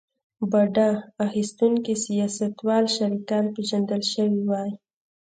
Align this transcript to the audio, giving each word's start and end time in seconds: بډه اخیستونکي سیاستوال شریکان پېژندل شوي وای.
بډه 0.51 0.89
اخیستونکي 1.25 1.93
سیاستوال 2.05 2.85
شریکان 2.95 3.45
پېژندل 3.55 4.01
شوي 4.13 4.41
وای. 4.49 4.71